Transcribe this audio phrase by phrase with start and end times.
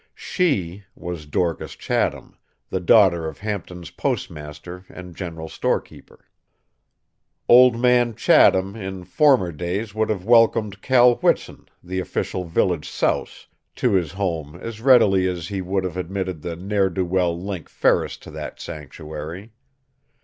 [0.15, 2.35] "She" was Dorcas Chatham,
[2.71, 6.25] the daughter of Hampton's postmaster and general storekeeper.
[7.47, 13.45] Old Man Chatham in former days would have welcomed Cal Whitson, the official village souse,
[13.75, 17.69] to his home as readily as he would have admitted the ne'er do well Link
[17.69, 19.51] Ferris to that sanctuary.